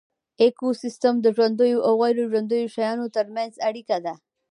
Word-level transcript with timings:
ایکوسیستم 0.41 1.15
د 1.21 1.25
ژوندیو 1.35 1.83
او 1.87 1.93
غیر 2.01 2.17
ژوندیو 2.31 2.71
شیانو 2.75 3.05
ترمنځ 3.15 3.53
اړیکه 3.67 3.97
ده 4.05 4.13